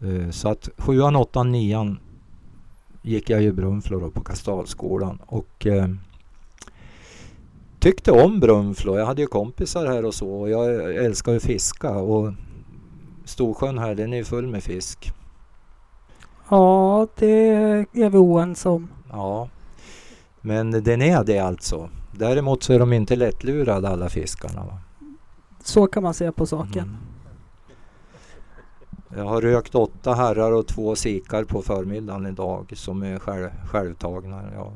[0.02, 2.00] Eh, Så att sjuan, åttan, nian
[3.02, 5.88] gick jag i Brunflo då på Kastalskolan och eh,
[7.80, 8.98] tyckte om Brunflo.
[8.98, 12.34] Jag hade ju kompisar här och så och jag älskar att fiska och
[13.26, 15.12] Storsjön här den är ju full med fisk.
[16.50, 17.50] Ja, det
[17.94, 18.88] är vi oense om.
[19.12, 19.50] Ja,
[20.42, 21.90] men den är det alltså.
[22.18, 24.66] Däremot så är de inte lättlurade alla fiskarna.
[24.66, 24.78] Va?
[25.64, 26.84] Så kan man se på saken.
[26.84, 26.98] Mm.
[29.16, 34.44] Jag har rökt åtta herrar och två sikar på förmiddagen idag som är själv, självtagna.
[34.56, 34.72] Ja.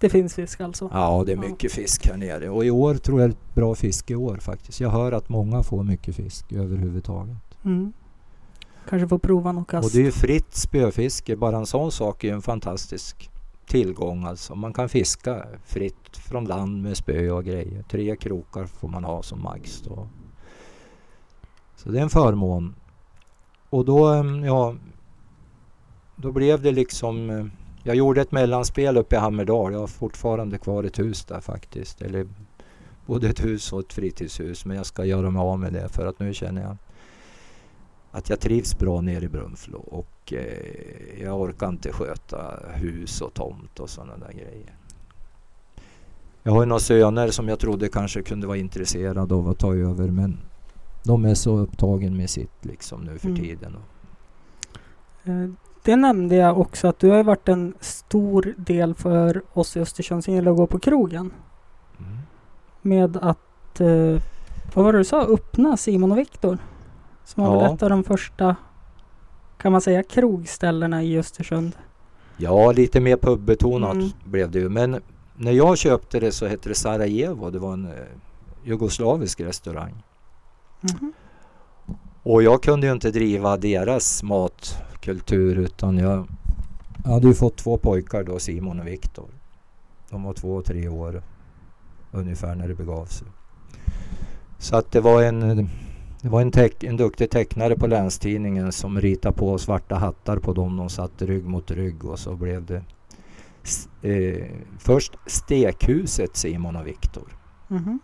[0.00, 0.90] Det finns fisk alltså.
[0.92, 1.42] ja, det är Ja.
[1.42, 2.50] mycket fisk här nere.
[2.50, 4.80] Och i år tror jag är ett bra fiskeår faktiskt.
[4.80, 7.36] Jag hör att många får mycket fisk överhuvudtaget.
[7.64, 7.92] Mm.
[8.88, 9.86] Kanske får prova något kast.
[9.86, 11.36] Och det är ju fritt spöfiske.
[11.36, 13.30] Bara en sån sak är ju en fantastisk
[13.66, 14.54] tillgång alltså.
[14.54, 17.82] Man kan fiska fritt från land med spö och grejer.
[17.82, 20.08] Tre krokar får man ha som max då.
[21.76, 22.74] Så det är en förmån.
[23.70, 24.74] Och då, ja,
[26.16, 27.50] då blev det liksom
[27.84, 29.72] jag gjorde ett mellanspel uppe i Hammerdal.
[29.72, 32.02] Jag har fortfarande kvar ett hus där faktiskt.
[32.02, 32.28] Eller
[33.06, 34.64] både ett hus och ett fritidshus.
[34.64, 36.76] Men jag ska göra mig av med det för att nu känner jag
[38.12, 43.34] att jag trivs bra nere i Brunflo och eh, jag orkar inte sköta hus och
[43.34, 44.76] tomt och sådana där grejer.
[46.42, 49.74] Jag har ju några söner som jag trodde kanske kunde vara intresserade av att ta
[49.74, 50.38] över men
[51.04, 53.40] de är så upptagen med sitt liksom nu för Mm.
[53.40, 53.76] tiden.
[55.24, 55.50] Eh,
[55.84, 60.24] Det nämnde jag också att du har varit en stor del för oss i Östersund
[60.24, 61.32] som gillar att gå på krogen.
[61.98, 62.18] Mm.
[62.82, 64.22] Med att, eh,
[64.74, 66.58] vad var det du sa, öppna Simon och Viktor.
[67.24, 67.60] Som var Ja.
[67.62, 68.56] väl ett av de första,
[69.58, 71.72] kan man säga, krogställena i Östersund.
[72.36, 74.08] Ja, lite mer pubbetonat Mm.
[74.24, 74.68] blev det ju.
[74.68, 75.00] Men
[75.36, 77.50] när jag köpte det så hette det Sarajevo.
[77.50, 77.92] Det var en eh,
[78.64, 80.02] jugoslavisk restaurang.
[80.80, 81.12] Mhm.
[82.22, 86.26] Och jag kunde ju inte driva deras matkultur utan jag,
[87.04, 89.28] jag hade ju fått två pojkar då, Simon och Viktor.
[90.10, 91.22] De var två och tre år
[92.12, 93.26] ungefär när det begav sig.
[94.58, 95.70] Så att det var en,
[96.22, 100.52] det var en, teck, en duktig tecknare på Länstidningen som ritade på svarta hattar på
[100.52, 100.76] dem.
[100.76, 102.82] De satt rygg mot rygg och så blev det
[104.02, 104.46] eh,
[104.78, 107.36] först Stekhuset Simon och Viktor.
[107.68, 108.00] Mhm.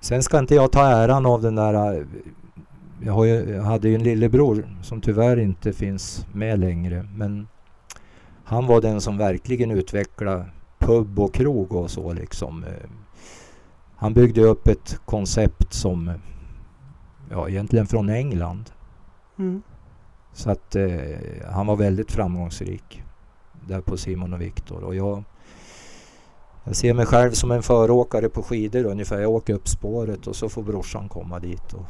[0.00, 1.98] Sen ska inte jag ta äran av den där...
[1.98, 2.06] eh,
[3.04, 7.08] Jag, ju, jag hade ju en lillebror som tyvärr inte finns med längre.
[7.14, 7.48] Men
[8.44, 10.44] han var den som verkligen utvecklade
[10.78, 12.64] pub och krog och så liksom.
[12.64, 12.88] eh.
[13.96, 16.14] Han byggde upp ett koncept som, eh,
[17.30, 18.70] ja egentligen från England.
[19.38, 19.62] Mm.
[20.32, 20.88] Så att eh,
[21.50, 23.02] han var väldigt framgångsrik
[23.66, 24.84] där på Simon och Viktor.
[24.84, 25.24] Och jag,
[26.64, 29.20] jag ser mig själv som en föråkare på skidor ungefär.
[29.20, 31.72] Jag åker upp spåret och så får brorsan komma dit.
[31.72, 31.86] Och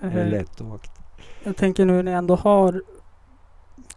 [0.00, 0.90] det är Eh, lättåkt.
[1.44, 2.82] Jag tänker nu när jag ändå har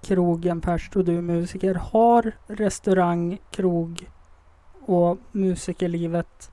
[0.02, 1.76] krogen Perst och du musiker.
[1.76, 4.10] Har restaurang, krog
[4.86, 6.51] och musikerlivet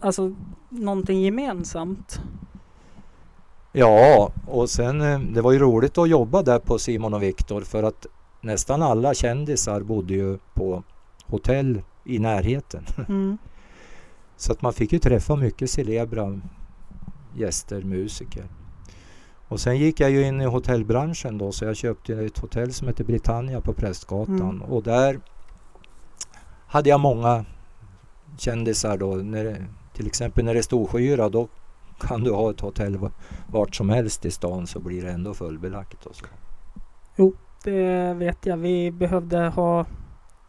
[0.00, 0.32] alltså
[0.68, 2.20] någonting gemensamt?
[3.72, 7.60] Ja, och sen eh, det var ju roligt att jobba där på Simon och Viktor
[7.60, 8.06] för att
[8.40, 10.82] nästan alla kändisar bodde ju på
[11.26, 12.84] hotell i närheten.
[13.08, 13.38] Mm.
[14.36, 16.40] Så att man fick ju träffa mycket celebra
[17.36, 18.44] gäster, musiker.
[19.48, 22.88] Och sen gick jag ju in i hotellbranschen då så jag köpte ett hotell som
[22.88, 24.62] heter Britannia på Prästgatan Mm.
[24.62, 25.20] och där
[26.66, 27.44] hade jag många
[28.38, 29.14] kändisar då.
[29.14, 29.66] När
[30.00, 31.48] till exempel när det är Storskyra då
[32.00, 33.10] kan du ha ett hotell va-
[33.46, 36.26] vart som helst i stan så blir det ändå fullbelagt och så.
[37.64, 38.56] Det vet jag.
[38.56, 39.86] Vi behövde ha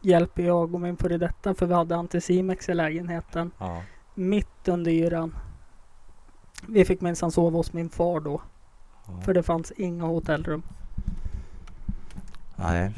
[0.02, 3.82] hjälp jag och min före detta för vi hade Anticimex i lägenheten Ja.
[4.16, 5.36] mitt under yran.
[6.68, 8.42] Vi fick minsann sova hos min far då
[9.08, 9.22] ja.
[9.22, 10.64] för det fanns inga hotellrum.
[12.56, 12.92] Nej.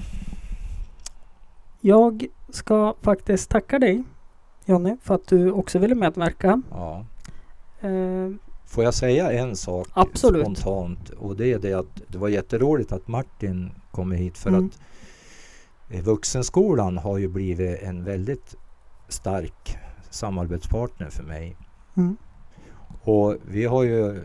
[1.82, 4.04] Jag ska faktiskt tacka dig
[4.66, 6.62] Jonny för att du också ville medverka.
[6.72, 7.06] Ja.
[7.82, 8.30] Eh,
[8.66, 10.42] Får jag säga en sak Absolut.
[10.44, 11.10] spontant?
[11.10, 14.66] Och det är det att det var jätteroligt att Martin kommer hit för Mm.
[14.66, 14.80] att
[15.90, 18.56] eh, Vuxenskolan har ju blivit en väldigt
[19.08, 19.78] stark
[20.10, 21.58] samarbetspartner för mig.
[21.98, 22.18] mm.
[23.06, 24.22] Och vi har ju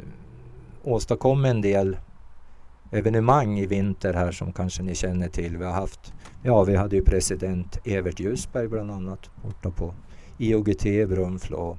[0.85, 1.97] åstadkommit en del
[2.93, 5.57] evenemang i vinter här som kanske ni känner till.
[5.57, 9.95] Vi har haft, ja vi hade ju president Evert Ljusberg bland annat borta på
[10.39, 11.79] IOGT i Brunflo.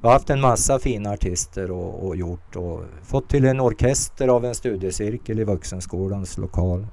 [0.00, 4.28] Vi har haft en massa fina artister och, och gjort och fått till en orkester
[4.28, 6.86] av en studiecirkel i Vuxenskolans lokal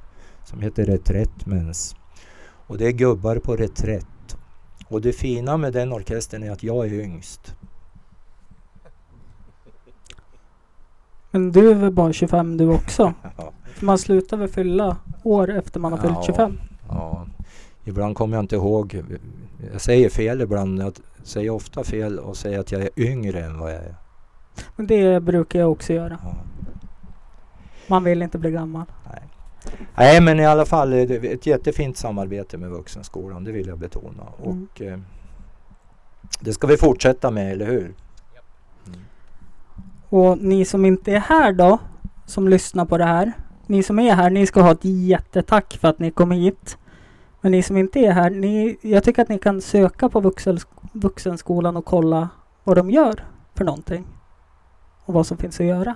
[0.43, 1.95] som heter Reträttmens.
[2.67, 4.37] Och det är gubbar på reträtt.
[4.87, 7.55] Och det fina med den orkestern är att jag är yngst.
[11.31, 13.13] Men du är väl bara 25 du också?
[13.37, 13.51] Ja.
[13.73, 16.23] För man slutar väl fylla år efter man har fyllt Ja.
[16.25, 16.59] 25?
[16.87, 17.25] Ja,
[17.85, 19.03] ibland kommer jag inte ihåg.
[19.71, 20.81] Jag säger fel ibland.
[20.81, 20.93] Jag
[21.23, 23.95] säger ofta fel och säger att jag är yngre än vad jag är.
[24.75, 26.19] Men det brukar jag också göra.
[26.23, 26.35] Ja.
[27.87, 28.85] Man vill inte bli gammal.
[29.11, 29.21] Nej.
[29.95, 33.43] Nej, men i alla fall det ett jättefint samarbete med Vuxenskolan.
[33.43, 34.23] Det vill jag betona.
[34.43, 34.67] Mm.
[34.73, 34.99] Och eh,
[36.39, 37.93] det ska vi fortsätta med, eller hur?
[40.09, 41.79] Och ni som inte är här då,
[42.25, 43.31] som lyssnar på det här.
[43.67, 46.77] Ni som är här, ni ska ha ett jättetack för att ni kom hit.
[47.45, 50.59] Men ni som inte är här, ni, jag tycker att ni kan söka på vuxen,
[50.91, 52.29] Vuxenskolan och kolla
[52.63, 53.23] vad de gör
[53.55, 54.07] för någonting.
[55.05, 55.95] Och vad som finns att göra.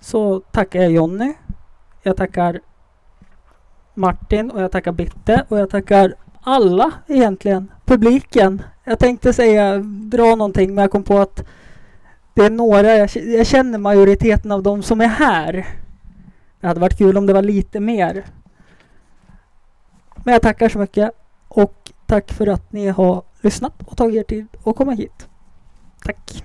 [0.00, 1.34] Så tackar jag Jonny.
[2.02, 2.60] Jag tackar
[3.94, 7.72] Martin och jag tackar Bitte och jag tackar alla egentligen.
[7.84, 8.62] Publiken.
[8.84, 9.78] Jag tänkte säga
[10.10, 11.44] dra någonting men jag kom på att
[12.34, 15.66] det är några, jag, jag känner majoriteten av de som är här.
[16.60, 18.24] Det hade varit kul om det var lite mer.
[20.24, 21.10] Men jag tackar så mycket
[21.48, 25.28] och tack för att ni har lyssnat och tagit er tid att komma hit.
[26.04, 26.44] Tack!